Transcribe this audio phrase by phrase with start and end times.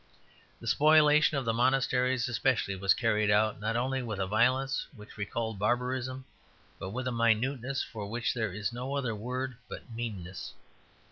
[0.59, 5.15] The spoliation of the monasteries especially was carried out, not only with a violence which
[5.15, 6.25] recalled barbarism,
[6.79, 10.53] but with a minuteness for which there is no other word but meanness.